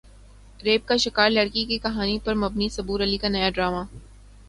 [0.59, 3.83] rape کا شکار لڑکی کی کہانی پر مبنی صبور علی کا نیا ڈراما